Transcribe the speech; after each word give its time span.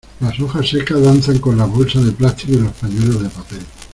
Las 0.21 0.39
hojas 0.39 0.67
secas 0.67 0.99
danzan 1.03 1.37
con 1.37 1.59
las 1.59 1.69
bolsas 1.69 2.03
de 2.03 2.11
plástico 2.13 2.53
y 2.53 2.61
los 2.61 2.73
pañuelos 2.73 3.21
de 3.21 3.29
papel. 3.29 3.59